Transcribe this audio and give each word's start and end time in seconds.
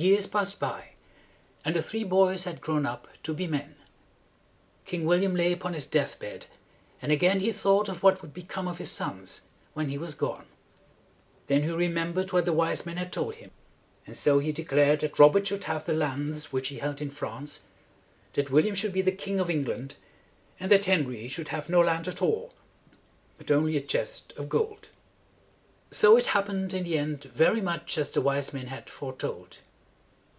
Years 0.00 0.28
passed 0.28 0.60
by, 0.60 0.90
and 1.64 1.74
the 1.74 1.82
three 1.82 2.04
boys 2.04 2.44
had 2.44 2.60
grown 2.60 2.86
up 2.86 3.08
to 3.24 3.34
be 3.34 3.48
men. 3.48 3.74
King 4.84 5.04
William 5.04 5.34
lay 5.34 5.50
upon 5.50 5.72
his 5.74 5.88
death 5.88 6.20
bed, 6.20 6.46
and 7.02 7.10
again 7.10 7.40
he 7.40 7.50
thought 7.50 7.88
of 7.88 8.00
what 8.00 8.22
would 8.22 8.32
become 8.32 8.68
of 8.68 8.78
his 8.78 8.92
sons 8.92 9.40
when 9.74 9.88
he 9.88 9.98
was 9.98 10.14
gone. 10.14 10.46
Then 11.48 11.64
he 11.64 11.70
re 11.72 11.88
mem 11.88 12.14
bered 12.14 12.32
what 12.32 12.44
the 12.44 12.52
wise 12.52 12.86
men 12.86 12.96
had 12.96 13.12
told 13.12 13.34
him; 13.36 13.50
and 14.06 14.16
so 14.16 14.38
he 14.38 14.52
de 14.52 14.62
clared 14.62 15.00
that 15.00 15.18
Robert 15.18 15.48
should 15.48 15.64
have 15.64 15.84
the 15.84 15.92
lands 15.94 16.52
which 16.52 16.68
he 16.68 16.78
held 16.78 17.02
in 17.02 17.10
France, 17.10 17.64
that 18.34 18.52
William 18.52 18.76
should 18.76 18.92
be 18.92 19.02
the 19.02 19.10
King 19.10 19.40
of 19.40 19.50
England, 19.50 19.96
and 20.60 20.70
that 20.70 20.84
Henry 20.84 21.26
should 21.26 21.48
have 21.48 21.68
no 21.68 21.80
land 21.80 22.06
at 22.06 22.22
all, 22.22 22.54
but 23.36 23.50
only 23.50 23.76
a 23.76 23.80
chest 23.80 24.32
of 24.36 24.48
gold. 24.48 24.90
So 25.90 26.16
it 26.16 26.26
hap 26.26 26.46
pened 26.46 26.72
in 26.72 26.84
the 26.84 26.96
end 26.96 27.24
very 27.24 27.60
much 27.60 27.98
as 27.98 28.12
the 28.14 28.20
wise 28.20 28.52
men 28.54 28.68
had 28.68 28.88
fore 28.88 29.16
told. 29.16 29.58